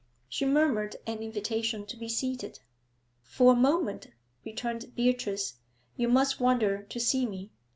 [0.27, 2.59] She murmured an invitation to be seated.
[3.21, 4.07] 'For a moment,'
[4.43, 5.57] returned Beatrice,
[5.95, 7.51] 'you must wonder to see me.